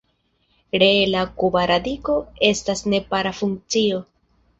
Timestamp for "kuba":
1.41-1.61